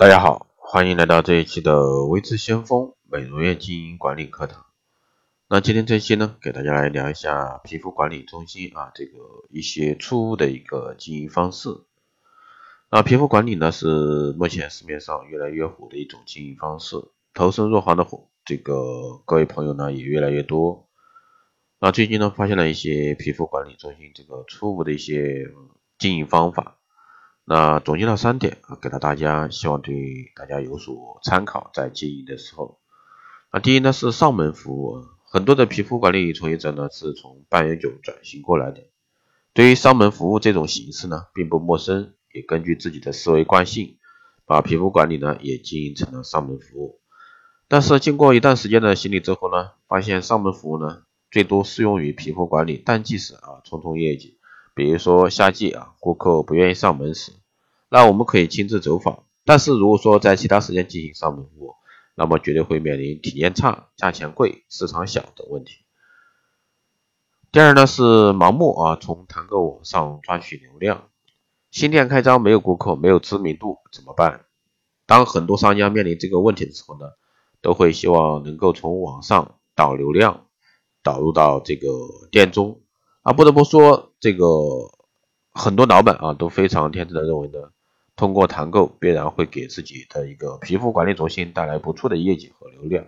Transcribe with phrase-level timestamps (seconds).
[0.00, 4.64] 大家好，欢迎来到这一期的微知先锋美容院经营管理课堂。
[5.46, 9.18] 那今天这期呢，给大家来聊一下皮肤管理中心啊，这个
[9.50, 11.68] 一些错误的一个经营方式。
[12.90, 16.96] 那皮肤管理呢，是目前市面上越来越火的一种经营方式，
[17.34, 18.06] 投身入行的
[18.46, 20.88] 这个各位朋友呢，也越来越多。
[21.78, 25.46] 那最近呢，发现了一些皮肤管理中心这个错误的一些
[25.98, 26.79] 经营方法。
[27.44, 32.78] 那总结到三点啊，给到大家，希望对大家有所参考，在经营的时候。
[33.52, 38.82] 那第一呢是上门服务，很多的皮肤管理从业者呢是从半永久转型过来的，
[39.52, 43.98] 对于上门服务这种形式呢并不陌生，也根据自己的思维惯性，
[44.46, 47.00] 把皮肤管理呢也经营成了上门服务。
[47.66, 54.39] 但是经过一段时间的洗礼之后呢，发现上门服务呢最多适用于皮肤管理淡季时啊冲冲业绩，
[54.74, 57.32] 比如说夏季啊顾客不愿意上门时。
[57.88, 61.74] 那我们可以亲自走访，但是如果说在其他时间进行上门服务，
[62.14, 65.72] 那么绝对会面临体验差、价钱贵、市场小等问题。
[67.50, 71.08] 第二呢是盲目啊从团购网上抓取流量，
[71.72, 74.44] 新店开张没有顾客、没有知名度怎么办？
[75.06, 77.06] 当很多商家面临这个问题的时候呢，
[77.60, 80.46] 都会希望能够从网上导流量
[81.02, 81.88] 导入到这个
[82.30, 82.82] 店中
[83.22, 84.44] 啊，不得不说这个
[85.52, 87.70] 很多老板啊都非常天真的认为呢。
[88.16, 93.06] 通过团购必然会给自己的一个皮肤管理中心带来不错的业绩和流量。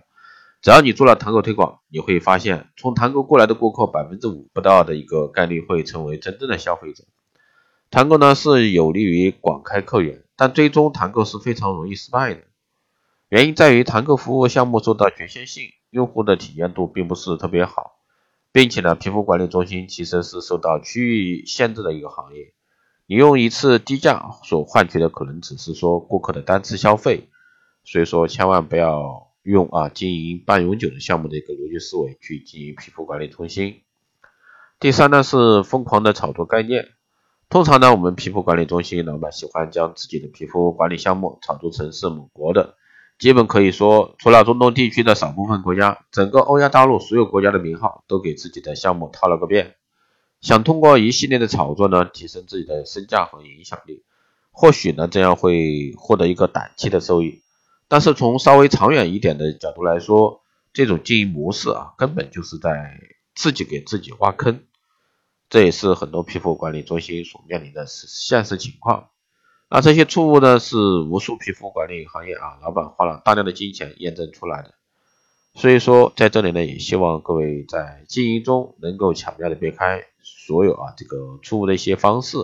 [0.61, 7.03] 只要你做了团购推广，你会发现从团购过来的顾客百分之五不到的一个概率会成为真正的消费者。
[7.91, 12.41] 团购呢是有利于广开客源，但最终团购是非常容易失败的。
[13.29, 17.92] 原因在于团购服务项目受到局限性，用户的体验度并不是特别好，
[18.53, 22.53] 并且呢，皮肤管理中心其实是受到区域限制的一个行业。
[23.07, 27.29] 你用一次低价所换取的可能只是说顾客的单次消费，
[27.83, 33.81] 所以说千万不要用啊经营半永久的项目的一个逻辑思维去经营皮肤管理中心。
[34.79, 36.89] 第三呢是疯狂的炒作概念，
[37.49, 42.75] 通常呢我们皮肤管理中心老板喜欢将自己的皮肤管理项目炒作成是某国的，
[43.19, 49.75] 基本可以说除了中东地区的少部分国家，整个欧亚大陆所有国家的名号都给自己的项目套了个遍。
[50.41, 54.03] 想通过一系列的炒作呢，提升自己的身价和影响力，
[54.51, 57.41] 或许呢这样会获得一个短期的收益，
[57.87, 60.41] 但是从稍微长远一点的角度来说，
[60.73, 62.99] 这种经营模式啊，根本就是在
[63.33, 64.63] 自己给自己挖坑，
[65.49, 69.11] 这也是很多皮肤管理中心所面临的现实情况。
[69.75, 74.75] 那这些错误呢，是无数皮肤管理行业啊老板花了大量的金钱验证出来的。
[75.55, 82.37] 所以说，在这里呢，也希望各位在经营中能够巧妙的避开所有啊这个错误的一些方式，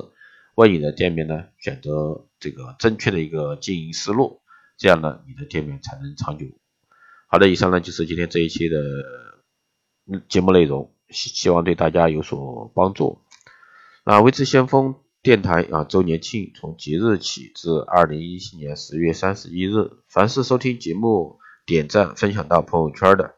[0.56, 4.42] 为你的店面呢选择这个正确的一个经营思路，
[4.76, 6.48] 这样呢你的店面才能长久。
[7.28, 8.82] 好的，以上呢就是今天这一期的
[10.28, 13.22] 节目内容，希希望对大家有所帮助。
[14.04, 21.40] 那微知先锋电台啊周年庆从即日起至二零一七年十月三十一日，凡是收听节目。
[21.66, 23.36] 点赞分享到朋友圈的，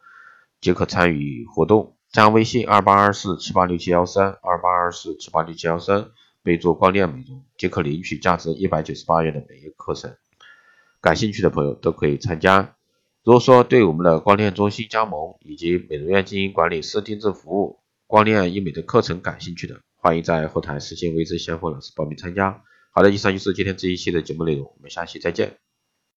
[0.61, 1.97] 即可参与活动。
[2.11, 6.11] 加微信二八二四七八六七幺三二八二四七八六七幺三，
[6.43, 10.15] 备注光电美容，即可领取价值一百九十八元的美业课程。
[11.01, 12.75] 感兴趣的朋友都可以参加。
[13.23, 22.63] 如果说对我们的光电中心加盟以及美容院经营管理师定制服务、光电医美的课程感兴趣的，欢迎在后台私信微知先锋老师报名参加。
[22.91, 25.59] 好的，以上就是今天这一期的节目内容，我们下期再见。